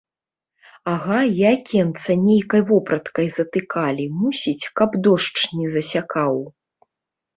Ага, 0.91 1.17
і 1.41 1.45
акенца 1.55 2.11
нейкай 2.23 2.61
вопраткай 2.71 3.27
затыкалі, 3.37 4.09
мусіць, 4.25 4.69
каб 4.81 4.89
дождж 5.09 5.39
не 5.61 5.67
засякаў. 5.77 6.43